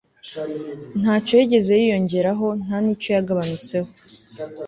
nta 1.01 1.15
cyo 1.25 1.33
yigeze 1.39 1.71
yiyongeraho, 1.81 2.47
nta 2.63 2.77
n'icyo 2.83 3.09
yagabanutseho 3.15 3.89